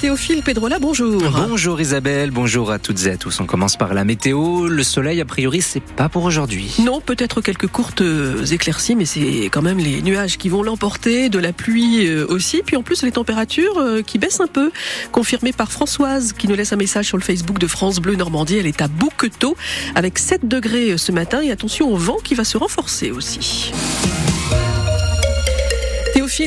Théophile 0.00 0.42
Pedrola, 0.42 0.78
bonjour. 0.78 1.20
Bonjour 1.46 1.78
Isabelle, 1.78 2.30
bonjour 2.30 2.70
à 2.70 2.78
toutes 2.78 3.04
et 3.04 3.10
à 3.10 3.16
tous. 3.18 3.38
On 3.38 3.44
commence 3.44 3.76
par 3.76 3.92
la 3.92 4.06
météo. 4.06 4.66
Le 4.66 4.82
soleil, 4.82 5.20
a 5.20 5.26
priori, 5.26 5.60
c'est 5.60 5.82
pas 5.82 6.08
pour 6.08 6.24
aujourd'hui. 6.24 6.74
Non, 6.82 7.02
peut-être 7.02 7.42
quelques 7.42 7.66
courtes 7.66 8.00
euh, 8.00 8.42
éclaircies, 8.46 8.96
mais 8.96 9.04
c'est 9.04 9.50
quand 9.52 9.60
même 9.60 9.76
les 9.76 10.00
nuages 10.00 10.38
qui 10.38 10.48
vont 10.48 10.62
l'emporter, 10.62 11.28
de 11.28 11.38
la 11.38 11.52
pluie 11.52 12.06
euh, 12.06 12.24
aussi. 12.30 12.62
Puis 12.64 12.76
en 12.76 12.82
plus, 12.82 13.02
les 13.02 13.12
températures 13.12 13.76
euh, 13.76 14.00
qui 14.00 14.16
baissent 14.16 14.40
un 14.40 14.46
peu. 14.46 14.70
Confirmé 15.12 15.52
par 15.52 15.70
Françoise, 15.70 16.32
qui 16.32 16.48
nous 16.48 16.54
laisse 16.54 16.72
un 16.72 16.76
message 16.76 17.04
sur 17.04 17.18
le 17.18 17.22
Facebook 17.22 17.58
de 17.58 17.66
France 17.66 17.98
Bleu 17.98 18.16
Normandie. 18.16 18.56
Elle 18.56 18.66
est 18.66 18.80
à 18.80 18.88
Bouquetot, 18.88 19.54
avec 19.94 20.18
7 20.18 20.48
degrés 20.48 20.96
ce 20.96 21.12
matin. 21.12 21.42
Et 21.42 21.50
attention 21.50 21.92
au 21.92 21.96
vent 21.96 22.16
qui 22.24 22.34
va 22.34 22.44
se 22.44 22.56
renforcer 22.56 23.10
aussi 23.10 23.70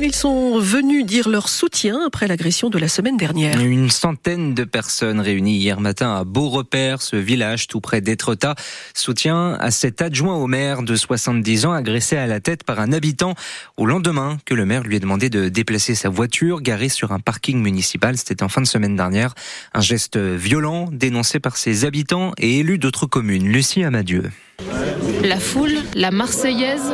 ils 0.02 0.16
sont 0.16 0.58
venus 0.58 1.06
dire 1.06 1.30
leur 1.30 1.50
soutien 1.50 2.00
après 2.08 2.28
l'agression 2.28 2.70
de 2.70 2.80
la 2.80 2.88
semaine 2.88 3.18
dernière. 3.18 3.60
Une 3.60 3.92
centaine 3.92 4.56
de 4.56 4.64
personnes 4.64 5.20
réunies 5.20 5.58
hier 5.58 5.80
matin 5.80 6.16
à 6.16 6.24
Beaurepaire, 6.24 7.02
ce 7.02 7.16
village 7.16 7.68
tout 7.68 7.80
près 7.80 8.02
d'Étretat. 8.02 8.56
Soutien 8.96 9.54
à 9.60 9.70
cet 9.70 10.02
adjoint 10.02 10.36
au 10.36 10.48
maire 10.48 10.82
de 10.82 10.96
70 10.96 11.66
ans 11.68 11.74
agressé 11.74 12.18
à 12.18 12.26
la 12.26 12.40
tête 12.40 12.64
par 12.64 12.80
un 12.80 12.92
habitant 12.92 13.36
au 13.78 13.86
lendemain 13.86 14.38
que 14.46 14.56
le 14.56 14.66
maire 14.66 14.84
lui 14.84 14.96
a 14.96 15.00
demandé 15.00 15.30
de 15.30 15.50
déplacer 15.50 15.94
sa 15.94 16.10
voiture 16.10 16.62
garée 16.62 16.90
sur 16.90 17.12
un 17.12 17.20
parking 17.20 17.62
municipal. 17.62 18.18
C'était 18.18 18.42
en 18.42 18.50
fin 18.50 18.62
de 18.62 18.68
semaine 18.68 18.96
dernière. 18.96 19.36
Un 19.74 19.82
geste 19.82 20.18
violent 20.18 20.90
dénoncé 20.92 21.40
par 21.40 21.58
ses 21.58 21.86
habitants 21.86 22.32
et 22.40 22.60
élus 22.60 22.80
d'autres 22.80 23.06
communes. 23.06 23.48
Lucie 23.48 23.84
Amadieu. 23.84 24.32
La 25.24 25.40
foule, 25.40 25.78
la 25.94 26.10
Marseillaise 26.10 26.94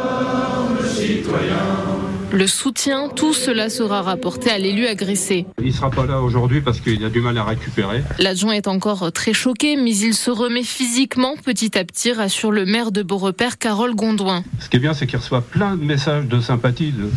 le 2.32 2.48
soutien, 2.48 3.10
tout 3.10 3.34
cela 3.34 3.70
sera 3.70 4.02
rapporté 4.02 4.50
à 4.52 4.58
l'élu 4.58 4.86
agressé. 4.86 5.46
Il 5.60 5.68
ne 5.68 5.72
sera 5.72 5.90
pas 5.90 6.06
là 6.06 6.22
aujourd'hui 6.22 6.62
parce 6.62 6.80
qu'il 6.80 7.04
a 7.04 7.10
du 7.10 7.22
mal 7.22 7.38
à 7.38 7.44
récupérer. 7.44 8.04
L'adjoint 8.20 8.54
est 8.54 8.68
encore 8.68 9.12
très 9.12 9.34
choqué, 9.34 9.76
mais 9.76 9.96
il 9.96 10.14
se 10.14 10.30
remet 10.30 10.64
physiquement 10.64 11.36
petit 11.36 11.78
à 11.78 11.84
petit, 11.84 12.14
rassure 12.14 12.52
le 12.52 12.66
maire 12.66 12.92
de 12.92 13.02
Beaurepaire, 13.02 13.58
Carole 13.58 13.96
Gondouin. 13.96 14.44
Ce 14.60 14.70
qui 14.70 14.78
est 14.78 14.80
bien, 14.80 14.94
c'est 14.94 15.08
qu'il 15.08 15.18
reçoit 15.18 15.42
plein 15.42 15.76
de 15.76 15.84
messages 15.84 16.26
de 16.26 16.40
sympathie 16.40 16.92
de, 16.92 17.10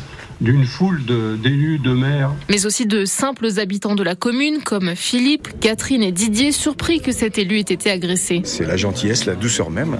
d'une 0.42 0.66
foule 0.66 1.00
d'élus, 1.40 1.78
de, 1.78 1.92
maires. 1.92 2.32
Mais 2.50 2.66
aussi 2.66 2.84
de 2.84 3.04
simples 3.04 3.46
habitants 3.58 3.94
de 3.94 4.02
la 4.02 4.16
commune 4.16 4.58
comme 4.62 4.94
Philippe, 4.96 5.48
Catherine 5.60 6.02
et 6.02 6.10
Didier, 6.10 6.50
surpris 6.50 7.00
que 7.00 7.12
cet 7.12 7.38
élu 7.38 7.58
ait 7.58 7.60
été 7.60 7.90
agressé. 7.90 8.42
C'est 8.44 8.66
la 8.66 8.76
gentillesse, 8.76 9.24
la 9.24 9.36
douceur 9.36 9.70
même. 9.70 9.98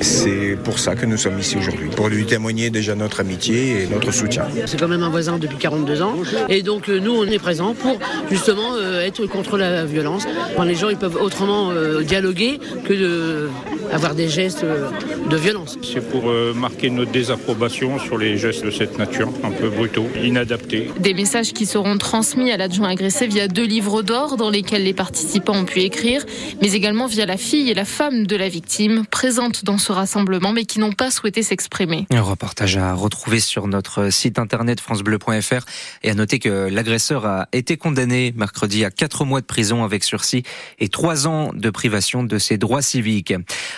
C'est 0.00 0.56
pour 0.64 0.78
ça 0.78 0.96
que 0.96 1.04
nous 1.04 1.18
sommes 1.18 1.38
ici 1.38 1.56
aujourd'hui, 1.58 1.90
pour 1.94 2.08
lui 2.08 2.24
témoigner 2.24 2.70
déjà 2.70 2.94
notre 2.94 3.20
amitié 3.20 3.82
et 3.82 3.86
notre 3.86 4.10
soutien. 4.10 4.46
C'est 4.66 4.80
quand 4.80 4.88
même 4.88 5.02
un 5.02 5.10
voisin 5.10 5.38
depuis 5.38 5.58
42 5.58 6.02
ans 6.02 6.14
et 6.48 6.62
donc 6.62 6.88
euh, 6.88 6.98
nous 6.98 7.12
on 7.12 7.24
est 7.24 7.38
présents 7.38 7.74
pour 7.74 7.98
justement 8.30 8.74
euh, 8.74 9.04
être 9.04 9.26
contre 9.26 9.58
la 9.58 9.84
violence. 9.84 10.26
les 10.64 10.74
gens 10.74 10.88
ils 10.88 10.96
peuvent 10.96 11.18
autrement 11.20 11.70
euh, 11.70 12.02
dialoguer 12.02 12.58
que 12.84 12.94
de 12.94 13.48
avoir 13.92 14.14
des 14.14 14.28
gestes 14.28 14.64
de 14.64 15.36
violence. 15.36 15.78
C'est 15.82 16.06
pour 16.08 16.32
marquer 16.54 16.90
notre 16.90 17.10
désapprobation 17.10 17.98
sur 17.98 18.18
les 18.18 18.38
gestes 18.38 18.64
de 18.64 18.70
cette 18.70 18.98
nature 18.98 19.30
peu 19.50 19.68
brutaux, 19.70 20.08
inadaptés. 20.22 20.90
Des 20.98 21.14
messages 21.14 21.52
qui 21.52 21.66
seront 21.66 21.98
transmis 21.98 22.50
à 22.50 22.56
l'adjoint 22.56 22.90
agressé 22.90 23.26
via 23.26 23.48
deux 23.48 23.64
livres 23.64 24.02
d'or 24.02 24.36
dans 24.36 24.50
lesquels 24.50 24.84
les 24.84 24.94
participants 24.94 25.56
ont 25.56 25.64
pu 25.64 25.80
écrire, 25.80 26.24
mais 26.60 26.72
également 26.72 27.06
via 27.06 27.26
la 27.26 27.36
fille 27.36 27.70
et 27.70 27.74
la 27.74 27.84
femme 27.84 28.26
de 28.26 28.36
la 28.36 28.48
victime 28.48 29.04
présentes 29.10 29.64
dans 29.64 29.78
ce 29.78 29.92
rassemblement 29.92 30.52
mais 30.52 30.64
qui 30.64 30.78
n'ont 30.78 30.92
pas 30.92 31.10
souhaité 31.10 31.42
s'exprimer. 31.42 32.06
Un 32.10 32.22
reportage 32.22 32.76
à 32.76 32.94
retrouver 32.94 33.40
sur 33.40 33.66
notre 33.66 34.10
site 34.10 34.38
internet 34.38 34.80
francebleu.fr 34.80 35.64
et 36.02 36.10
à 36.10 36.14
noter 36.14 36.38
que 36.38 36.68
l'agresseur 36.70 37.26
a 37.26 37.48
été 37.52 37.76
condamné 37.76 38.32
mercredi 38.36 38.84
à 38.84 38.90
quatre 38.90 39.24
mois 39.24 39.40
de 39.40 39.46
prison 39.46 39.84
avec 39.84 40.04
sursis 40.04 40.42
et 40.78 40.88
trois 40.88 41.26
ans 41.26 41.50
de 41.54 41.70
privation 41.70 42.22
de 42.22 42.38
ses 42.38 42.58
droits 42.58 42.82
civiques. 42.82 43.34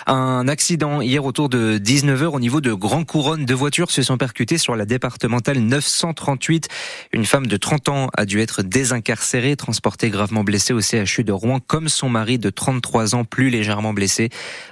Un 0.07 0.47
accident 0.47 1.01
hier 1.01 1.23
autour 1.23 1.49
de 1.49 1.77
19h 1.77 2.25
au 2.25 2.39
niveau 2.39 2.61
de 2.61 2.73
Grand 2.73 3.03
Couronne. 3.03 3.45
Deux 3.45 3.55
voitures 3.55 3.91
se 3.91 4.01
sont 4.01 4.17
percutées 4.17 4.57
sur 4.57 4.75
la 4.75 4.85
départementale 4.85 5.59
938. 5.59 6.67
Une 7.11 7.25
femme 7.25 7.45
de 7.45 7.57
30 7.57 7.89
ans 7.89 8.09
a 8.15 8.25
dû 8.25 8.39
être 8.39 8.63
désincarcérée, 8.63 9.55
transportée 9.55 10.09
gravement 10.09 10.43
blessée 10.43 10.73
au 10.73 10.81
CHU 10.81 11.23
de 11.23 11.31
Rouen, 11.31 11.59
comme 11.59 11.89
son 11.89 12.09
mari 12.09 12.39
de 12.39 12.49
33 12.49 13.15
ans, 13.15 13.25
plus 13.25 13.49
légèrement 13.49 13.93
blessé. 13.93 14.29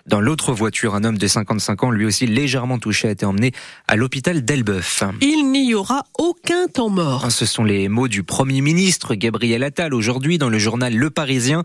Dans 0.07 0.21
l'autre 0.21 0.53
voiture, 0.53 0.95
un 0.95 1.03
homme 1.03 1.17
de 1.17 1.27
55 1.27 1.83
ans, 1.83 1.91
lui 1.91 2.05
aussi 2.05 2.25
légèrement 2.25 2.79
touché, 2.79 3.07
a 3.07 3.11
été 3.11 3.25
emmené 3.25 3.51
à 3.87 3.95
l'hôpital 3.95 4.43
d'Elbeuf. 4.43 5.03
Il 5.21 5.51
n'y 5.51 5.73
aura 5.73 6.05
aucun 6.17 6.67
temps 6.67 6.89
mort. 6.89 7.31
Ce 7.31 7.45
sont 7.45 7.63
les 7.63 7.87
mots 7.87 8.07
du 8.07 8.23
Premier 8.23 8.61
ministre 8.61 9.15
Gabriel 9.15 9.63
Attal 9.63 9.93
aujourd'hui 9.93 10.37
dans 10.37 10.49
le 10.49 10.57
journal 10.57 10.95
Le 10.95 11.09
Parisien. 11.09 11.63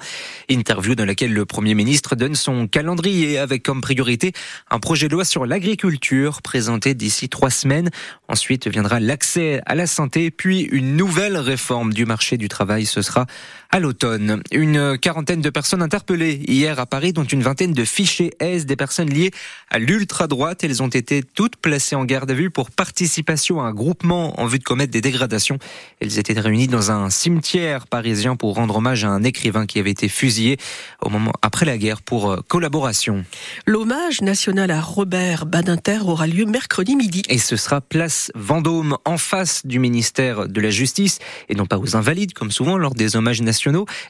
Interview 0.51 0.95
dans 0.95 1.05
laquelle 1.05 1.33
le 1.33 1.47
Premier 1.47 1.75
ministre 1.75 2.17
donne 2.17 2.35
son 2.35 2.67
calendrier 2.67 3.39
avec 3.39 3.54
comme 3.59 3.81
priorité 3.81 4.33
un 4.71 4.79
projet 4.79 5.09
de 5.09 5.13
loi 5.13 5.25
sur 5.25 5.47
l'agriculture 5.47 6.43
présenté 6.43 6.95
d'ici 6.95 7.29
trois 7.29 7.51
semaines. 7.51 7.91
Ensuite 8.29 8.69
viendra 8.69 9.01
l'accès 9.01 9.15
accès 9.15 9.63
à 9.65 9.75
la 9.75 9.87
santé, 9.87 10.31
puis 10.31 10.63
une 10.63 10.97
nouvelle 10.97 11.39
réforme 11.39 11.95
du 11.95 12.05
marché 12.05 12.37
du 12.37 12.49
travail. 12.49 12.85
Ce 12.85 13.01
sera 13.01 13.27
à 13.75 13.81
l'automne. 13.81 14.41
Une 14.53 14.97
quarantaine 14.99 15.41
de 15.41 15.51
personnes 15.51 15.83
interpellées 15.83 16.41
hier 16.47 16.79
à 16.79 16.87
Paris, 16.87 17.13
dont 17.13 17.25
une 17.25 17.43
vingtaine 17.43 17.73
de 17.73 17.85
fichiers 17.85 18.33
S, 18.39 18.67
des 18.67 18.77
personnes 18.77 19.11
liées 19.11 19.33
à 19.69 19.81
l'ultra-droite. 19.81 20.63
Elles 20.63 20.81
ont 20.81 20.89
été 20.89 21.25
toutes 21.25 21.57
placées 21.57 21.97
en 21.97 22.05
garde 22.05 22.31
à 22.31 22.35
vue 22.35 22.51
pour 22.51 22.71
participation 22.71 23.61
à 23.61 23.65
un 23.65 23.73
groupement 23.73 24.41
en 24.41 24.47
vue 24.47 24.61
de 24.61 24.63
commettre 24.63 24.93
des 24.93 25.01
dégradations. 25.01 25.59
Elles 25.99 26.21
étaient 26.21 26.39
réunies 26.39 26.69
dans 26.69 26.93
un 26.93 27.11
cimetière 27.11 27.89
parisien 27.89 28.37
pour 28.37 28.55
rendre 28.55 28.77
hommage 28.77 29.03
à 29.03 29.09
un 29.09 29.25
écrivain 29.25 29.67
qui 29.67 29.81
avait 29.81 29.91
été 29.91 30.09
fusillé 30.09 30.57
au 31.03 31.09
moment 31.09 31.33
après 31.43 31.67
la 31.67 31.77
guerre 31.77 32.01
pour 32.01 32.31
euh, 32.31 32.41
collaboration. 32.47 33.25
L'hommage 33.67 34.21
national 34.23 34.71
à 34.71 34.81
Robert 34.81 35.47
Badinter 35.47 35.99
aura 36.03 36.29
lieu 36.29 36.45
mercredi 36.45 36.95
midi. 36.95 37.23
Et 37.29 37.39
ce 37.39 37.57
sera 37.57 37.81
place 37.81 38.31
Vendôme 38.37 38.99
en 39.05 39.19
face 39.19 39.67
du 39.67 39.81
ministère 39.81 40.49
de 40.49 40.61
la 40.61 40.71
Justice 40.71 41.19
et 41.49 41.57
non 41.57 41.67
pas 41.67 41.79
aux 41.79 41.97
invalides 41.97 42.35
comme 42.35 42.53
souvent 42.53 42.79
lors 42.79 42.95
des 42.95 43.17
hommages 43.17 43.43
nationaux. 43.43 43.64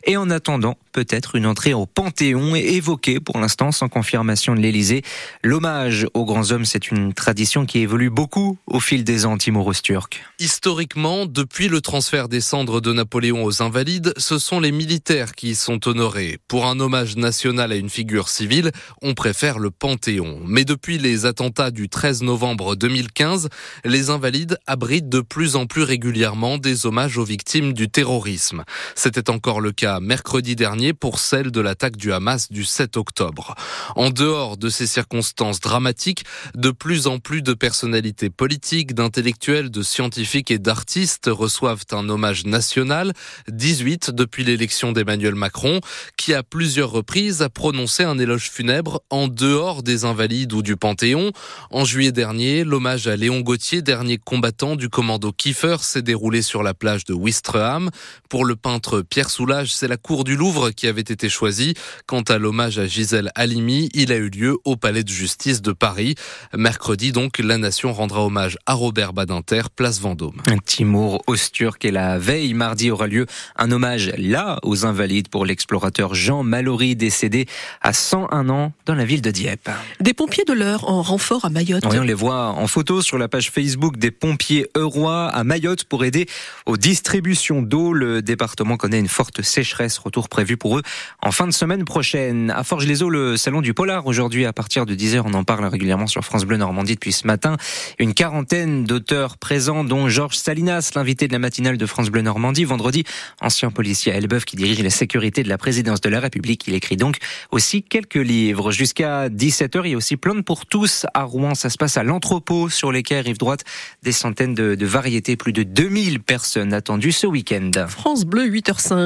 Et 0.05 0.17
en 0.17 0.31
attendant, 0.31 0.77
peut-être 0.93 1.37
une 1.37 1.47
entrée 1.47 1.75
au 1.75 1.87
Panthéon 1.87 2.55
est 2.55 2.75
évoquée 2.75 3.21
pour 3.21 3.39
l'instant 3.39 3.73
sans 3.73 3.89
confirmation 3.89 4.55
de 4.55 4.61
l'Élysée. 4.61 5.03
L'hommage 5.43 6.07
aux 6.15 6.25
grands 6.25 6.53
hommes, 6.53 6.65
c'est 6.65 6.91
une 6.91 7.13
tradition 7.13 7.67
qui 7.67 7.81
évolue 7.81 8.11
beaucoup 8.11 8.59
au 8.67 8.81
fil 8.81 9.05
des 9.05 9.27
ans, 9.27 9.37
Timor 9.37 9.73
turc. 9.83 10.23
Historiquement, 10.39 11.27
depuis 11.27 11.69
le 11.69 11.81
transfert 11.81 12.29
des 12.29 12.41
cendres 12.41 12.81
de 12.81 12.93
Napoléon 12.93 13.45
aux 13.45 13.63
invalides, 13.63 14.13
ce 14.17 14.39
sont 14.39 14.61
les 14.61 14.73
militaires 14.73 15.35
qui 15.35 15.51
y 15.51 15.55
sont 15.55 15.89
honorés. 15.89 16.39
Pour 16.49 16.67
un 16.67 16.79
hommage 16.81 17.17
national 17.17 17.73
à 17.73 17.77
une 17.77 17.91
figure 17.91 18.29
civile, 18.29 18.71
on 19.03 19.15
préfère 19.15 19.59
le 19.59 19.71
Panthéon. 19.71 20.41
Mais 20.47 20.65
depuis 20.65 20.99
les 20.99 21.27
attentats 21.27 21.71
du 21.71 21.89
13 21.89 22.23
novembre 22.23 22.77
2015, 22.77 23.49
les 23.85 24.11
invalides 24.11 24.59
abrite 24.67 25.09
de 25.09 25.21
plus 25.21 25.57
en 25.57 25.67
plus 25.67 25.83
régulièrement 25.83 26.59
des 26.59 26.87
hommages 26.87 27.19
aux 27.19 27.25
victimes 27.25 27.73
du 27.73 27.89
terrorisme. 27.89 28.65
C'était 28.95 29.31
encore 29.45 29.61
le 29.61 29.73
cas 29.73 30.01
mercredi 30.01 30.57
dernier 30.57 30.95
pour 30.95 31.19
celle 31.19 31.51
de 31.51 31.61
l'attaque 31.61 31.99
du 31.99 32.15
Hamas 32.15 32.51
du 32.51 32.65
7 32.65 32.97
octobre. 32.97 33.55
En 33.95 34.09
dehors 34.09 34.57
de 34.57 34.71
ces 34.71 34.87
circonstances 34.87 35.61
dramatiques, 35.61 36.25
de 36.55 36.71
plus 36.71 37.07
en 37.07 37.19
plus 37.19 37.43
de 37.43 37.53
personnalités 37.53 38.31
politiques, 38.31 38.95
d'intellectuels, 38.95 39.71
de 39.71 39.83
scientifiques 39.83 40.51
et 40.51 40.59
d'artistes 40.59 41.29
reçoivent 41.31 41.85
un 41.93 42.09
hommage 42.09 42.47
national, 42.47 43.13
18 43.49 44.13
depuis 44.13 44.45
l'élection 44.45 44.93
d'Emmanuel 44.93 45.35
Macron, 45.35 45.83
qui 46.17 46.33
à 46.33 46.43
plusieurs 46.43 46.91
reprises 46.91 47.43
a 47.43 47.51
prononcé 47.51 48.03
un 48.03 48.19
éloge 48.19 48.49
funèbre 48.49 49.03
en 49.11 49.29
dehors 49.29 49.83
des 49.83 50.07
invalides 50.07 50.55
ou 50.55 50.63
du 50.63 50.79
Panthéon. 50.79 51.33
En 51.71 51.85
juillet 51.85 52.13
dernier, 52.13 52.65
l'hommage 52.65 53.09
à 53.09 53.17
Léon 53.17 53.41
Gauthier, 53.41 53.83
dernier 53.83 54.17
combattant 54.17 54.75
du 54.75 54.89
commando 54.89 55.33
Kiefer 55.33 55.77
s'est 55.83 56.01
déroulé 56.01 56.41
sur 56.41 56.63
la 56.63 56.73
plage 56.73 57.05
de 57.05 57.13
Wistreham. 57.13 57.91
Pour 58.31 58.47
le 58.47 58.57
peintre 58.57 59.03
Pierre 59.03 59.34
Soulages, 59.35 59.75
c'est 59.75 59.89
la 59.89 59.97
cour 59.97 60.23
du 60.23 60.37
Louvre 60.37 60.71
qui 60.71 60.87
avait 60.87 61.01
été 61.01 61.29
choisie. 61.29 61.75
Quant 62.07 62.23
à 62.23 62.39
l'hommage 62.39 62.79
à 62.79 62.87
Gisèle 62.87 63.33
Halimi, 63.35 63.89
il 63.93 64.13
a 64.13 64.17
eu 64.17 64.29
lieu 64.29 64.57
au 64.65 64.77
Palais 64.77 65.03
de 65.03 65.09
justice 65.09 65.61
de 65.61 65.73
Paris. 65.73 66.15
Mercredi, 66.57 67.11
donc, 67.11 67.41
la 67.41 67.59
nation 67.59 67.93
rendra 67.93 68.25
hommage 68.25 68.57
à 68.67 68.75
Robert 68.75 69.13
Badinter, 69.13 69.63
place 69.75 70.01
Vendôme. 70.01 70.41
Timur 70.67 71.21
Osturk 71.27 71.85
et 71.85 71.91
la 71.91 72.17
veille, 72.17 72.55
mardi, 72.55 72.93
aura 72.93 73.09
lieu 73.09 73.27
un 73.57 73.73
hommage 73.73 74.13
là 74.19 74.61
aux 74.63 74.87
invalides 74.87 75.27
pour 75.27 75.45
l'explorateur 75.45 76.15
Jean 76.15 76.45
Mallory 76.45 76.95
décédé 76.95 77.47
à 77.83 77.93
101 77.93 78.49
ans 78.51 78.73
dans 78.87 78.95
la 78.95 79.05
ville 79.05 79.21
de 79.21 79.33
Dieppe. 79.33 79.69
Des 79.99 80.15
pompiers 80.15 80.45
de 80.47 80.53
l'heure 80.53 80.89
en 80.89 81.03
renfort 81.03 81.45
à 81.45 81.51
Mayotte. 81.51 81.85
on 81.87 82.03
les 82.03 82.15
voit 82.15 82.51
en 82.51 82.69
photo 82.69 83.03
sur 83.03 83.19
la 83.19 83.27
page 83.27 83.51
Facebook 83.51 83.97
des 83.97 84.13
pompiers 84.13 84.69
eurois 84.77 85.27
à 85.27 85.43
Mayotte 85.43 85.83
pour 85.83 86.05
aider 86.05 86.27
aux 86.67 86.77
distributions 86.77 87.63
d'eau. 87.63 87.93
Le 87.93 88.23
département 88.23 88.77
connaît 88.77 89.01
une 89.01 89.09
forte 89.15 89.43
sécheresse. 89.43 89.97
Retour 89.99 90.29
prévu 90.29 90.57
pour 90.57 90.77
eux 90.77 90.83
en 91.23 91.31
fin 91.31 91.47
de 91.47 91.53
semaine 91.53 91.85
prochaine. 91.85 92.51
À 92.51 92.65
Forges-les-Eaux, 92.65 93.09
le 93.09 93.37
salon 93.37 93.61
du 93.61 93.73
polar 93.73 94.07
aujourd'hui 94.07 94.45
à 94.45 94.53
partir 94.53 94.87
de 94.87 94.95
10h. 94.95 95.23
On 95.25 95.35
en 95.35 95.45
parle 95.45 95.65
régulièrement 95.67 96.09
sur 96.09 96.25
France 96.25 96.45
Bleu 96.45 96.57
Normandie 96.57 96.97
depuis 96.97 97.13
ce 97.13 97.27
matin. 97.27 97.57
Une 98.01 98.13
quarantaine 98.13 98.83
d'auteurs 98.85 99.39
présents, 99.39 99.85
dont 99.85 100.09
Georges 100.09 100.37
Salinas, 100.37 100.91
l'invité 100.97 101.29
de 101.29 101.33
la 101.33 101.39
matinale 101.39 101.79
de 101.79 101.87
France 101.87 102.11
Bleu 102.11 102.23
Normandie. 102.23 102.65
Vendredi, 102.65 103.05
ancien 103.41 103.71
policier 103.71 104.13
à 104.13 104.17
Elbeuf 104.17 104.45
qui 104.45 104.57
dirige 104.57 104.83
la 104.83 104.91
sécurité 104.91 105.45
de 105.45 105.49
la 105.49 105.59
présidence 105.59 106.01
de 106.01 106.09
la 106.09 106.19
République. 106.19 106.67
Il 106.67 106.75
écrit 106.75 106.97
donc 106.97 107.19
aussi 107.53 107.85
quelques 107.85 108.17
livres. 108.17 108.73
Jusqu'à 108.73 109.29
17h, 109.29 109.83
il 109.85 109.91
y 109.93 109.95
a 109.95 109.97
aussi 109.97 110.17
plein 110.17 110.43
pour 110.43 110.67
tous 110.67 111.07
à 111.15 111.23
Rouen. 111.23 111.55
Ça 111.55 111.71
se 111.71 111.79
passe 111.79 111.97
à 111.97 112.03
l'entrepôt 112.03 112.69
sur 112.69 112.91
les 112.91 113.05
quais 113.05 113.21
rive 113.21 113.39
droite. 113.39 113.63
Des 114.03 114.13
centaines 114.13 114.55
de, 114.55 114.75
de 114.75 114.87
variétés, 114.87 115.37
plus 115.37 115.53
de 115.53 115.63
2000 115.63 116.19
personnes 116.19 116.75
attendues 116.75 117.13
ce 117.13 117.29
week-end. 117.29 117.71
France 117.87 118.25
Bleu 118.25 118.49
8h05. 118.49 119.04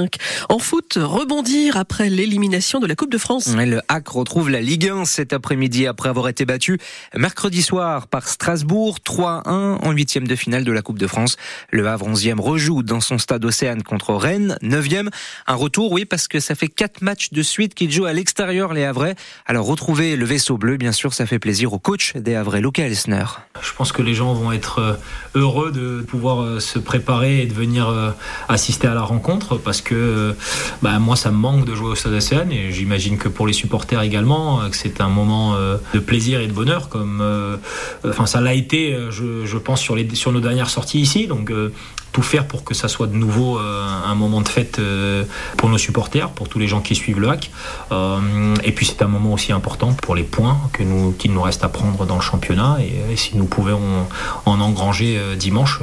En 0.48 0.58
foot, 0.58 0.98
rebondir 1.00 1.76
après 1.76 2.10
l'élimination 2.10 2.80
de 2.80 2.86
la 2.86 2.94
Coupe 2.94 3.10
de 3.10 3.18
France. 3.18 3.48
Le 3.48 3.80
HAC 3.88 4.08
retrouve 4.08 4.50
la 4.50 4.60
Ligue 4.60 4.88
1 4.88 5.04
cet 5.04 5.32
après-midi 5.32 5.86
après 5.86 6.08
avoir 6.08 6.28
été 6.28 6.44
battu 6.44 6.78
mercredi 7.14 7.62
soir 7.62 8.06
par 8.06 8.28
Strasbourg 8.28 8.98
3-1 9.04 9.78
en 9.82 9.92
huitième 9.92 10.26
de 10.26 10.36
finale 10.36 10.64
de 10.64 10.72
la 10.72 10.82
Coupe 10.82 10.98
de 10.98 11.06
France. 11.06 11.36
Le 11.70 11.86
Havre 11.86 12.08
11e 12.08 12.40
rejoue 12.40 12.82
dans 12.82 13.00
son 13.00 13.18
stade 13.18 13.44
Océane 13.44 13.82
contre 13.82 14.14
Rennes. 14.14 14.56
9e, 14.62 15.08
un 15.46 15.54
retour, 15.54 15.92
oui, 15.92 16.04
parce 16.04 16.28
que 16.28 16.40
ça 16.40 16.54
fait 16.54 16.68
quatre 16.68 17.02
matchs 17.02 17.30
de 17.30 17.42
suite 17.42 17.74
qu'il 17.74 17.90
joue 17.90 18.04
à 18.04 18.12
l'extérieur, 18.12 18.72
les 18.72 18.84
Havrais. 18.84 19.14
Alors 19.46 19.66
retrouver 19.66 20.16
le 20.16 20.24
vaisseau 20.24 20.58
bleu, 20.58 20.76
bien 20.76 20.92
sûr, 20.92 21.14
ça 21.14 21.26
fait 21.26 21.38
plaisir 21.38 21.72
au 21.72 21.78
coach 21.78 22.14
des 22.16 22.34
Havrais, 22.34 22.60
Luca 22.60 22.86
Elsner. 22.86 23.24
Je 23.62 23.72
pense 23.72 23.93
que 23.93 24.02
les 24.02 24.14
gens 24.14 24.32
vont 24.34 24.52
être 24.52 24.78
euh, 24.81 24.94
heureux 25.34 25.72
de 25.72 26.02
pouvoir 26.02 26.43
euh, 26.43 26.60
se 26.60 26.78
préparer 26.78 27.43
et 27.43 27.46
de 27.46 27.55
venir 27.55 27.88
euh, 27.88 28.10
assister 28.49 28.87
à 28.87 28.94
la 28.94 29.02
rencontre 29.02 29.56
parce 29.56 29.81
que 29.81 30.34
bah, 30.82 30.99
moi, 30.99 31.16
ça 31.16 31.31
me 31.31 31.37
manque 31.37 31.64
de 31.64 31.75
jouer 31.75 31.90
au 31.90 31.94
stade 31.94 32.14
et 32.50 32.72
j'imagine 32.72 33.19
que 33.19 33.28
pour 33.28 33.46
les 33.46 33.52
supporters 33.52 34.02
également, 34.02 34.69
que 34.70 34.76
c'est 34.76 35.00
un 35.00 35.08
moment 35.08 35.56
de 35.94 35.99
plaisir 35.99 36.40
et 36.40 36.46
de 36.46 36.52
bonheur 36.52 36.88
comme 36.88 37.22
enfin 38.05 38.26
ça 38.26 38.40
l'a 38.40 38.55
été 38.55 38.96
je, 39.10 39.44
je, 39.44 39.58
pense 39.58 39.81
sur 39.81 39.94
les 39.94 40.14
sur 40.14 40.32
nos 40.32 40.40
dernières 40.40 40.70
sorties 40.70 41.00
ici. 41.00 41.26
Donc 41.26 41.52
tout 42.12 42.22
faire 42.22 42.46
pour 42.46 42.64
que 42.64 42.75
ça 42.75 42.88
soit 42.88 43.06
de 43.06 43.14
nouveau 43.14 43.58
euh, 43.58 43.87
un 44.05 44.14
moment 44.14 44.40
de 44.40 44.49
fête 44.49 44.78
euh, 44.78 45.25
pour 45.56 45.69
nos 45.69 45.78
supporters, 45.78 46.31
pour 46.31 46.49
tous 46.49 46.58
les 46.58 46.66
gens 46.66 46.81
qui 46.81 46.94
suivent 46.94 47.20
le 47.20 47.28
hack. 47.28 47.50
Euh, 47.93 48.55
et 48.64 48.72
puis 48.72 48.87
c'est 48.87 49.02
un 49.02 49.08
moment 49.08 49.32
aussi 49.32 49.52
important 49.52 49.93
pour 49.93 50.14
les 50.14 50.22
points 50.22 50.58
que 50.72 50.82
nous, 50.82 51.12
qu'il 51.12 51.32
nous 51.32 51.43
reste 51.43 51.64
à 51.64 51.69
prendre 51.69 52.06
dans 52.06 52.16
le 52.16 52.20
championnat. 52.20 52.78
Et, 52.81 53.16
si 53.16 53.37
nous 53.37 53.46
pouvons 53.46 54.06
en, 54.46 54.60
engranger 54.60 55.20
dimanche, 55.37 55.81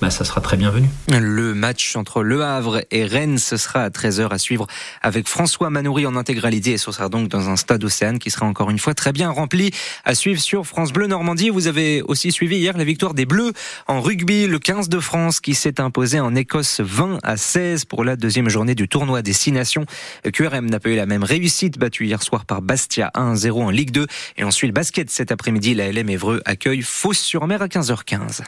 bah, 0.00 0.10
ça 0.10 0.24
sera 0.24 0.40
très 0.40 0.56
bienvenu. 0.56 0.88
Le 1.08 1.52
match 1.52 1.96
entre 1.96 2.22
Le 2.22 2.44
Havre 2.44 2.82
et 2.92 3.04
Rennes, 3.04 3.38
ce 3.38 3.56
sera 3.56 3.80
à 3.80 3.88
13h 3.88 4.28
à 4.28 4.38
suivre 4.38 4.68
avec 5.02 5.26
François 5.26 5.68
Manoury 5.68 6.06
en 6.06 6.14
intégralité. 6.14 6.72
Et 6.72 6.78
ce 6.78 6.92
sera 6.92 7.08
donc 7.08 7.28
dans 7.28 7.48
un 7.48 7.56
stade 7.56 7.82
Océane 7.82 8.20
qui 8.20 8.30
sera 8.30 8.46
encore 8.46 8.70
une 8.70 8.78
fois 8.78 8.94
très 8.94 9.12
bien 9.12 9.30
rempli. 9.30 9.72
À 10.04 10.14
suivre 10.14 10.40
sur 10.40 10.64
France 10.64 10.92
Bleu 10.92 11.08
Normandie. 11.08 11.50
Vous 11.50 11.66
avez 11.66 12.02
aussi 12.02 12.30
suivi 12.30 12.58
hier 12.58 12.76
la 12.76 12.84
victoire 12.84 13.14
des 13.14 13.26
Bleus 13.26 13.52
en 13.88 14.00
rugby, 14.00 14.46
le 14.46 14.58
15 14.58 14.88
de 14.88 15.00
France 15.00 15.40
qui 15.40 15.54
s'est 15.54 15.65
imposé 15.78 16.20
en 16.20 16.34
Écosse 16.34 16.80
20 16.80 17.18
à 17.22 17.36
16 17.36 17.86
pour 17.86 18.04
la 18.04 18.16
deuxième 18.16 18.48
journée 18.48 18.74
du 18.74 18.88
tournoi 18.88 19.22
des 19.22 19.32
Six 19.32 19.52
Nations. 19.52 19.84
QRM 20.32 20.66
n'a 20.66 20.78
pas 20.78 20.90
eu 20.90 20.96
la 20.96 21.06
même 21.06 21.24
réussite, 21.24 21.78
battu 21.78 22.06
hier 22.06 22.22
soir 22.22 22.44
par 22.46 22.62
Bastia 22.62 23.10
1-0 23.14 23.50
en 23.62 23.70
Ligue 23.70 23.90
2. 23.90 24.06
Et 24.36 24.44
ensuite 24.44 24.68
le 24.68 24.74
basket 24.74 25.10
cet 25.10 25.32
après-midi, 25.32 25.74
la 25.74 25.90
LM 25.90 26.08
Évreux 26.08 26.40
accueille 26.44 26.82
Fos-sur-Mer 26.82 27.62
à 27.62 27.66
15h15. 27.66 28.42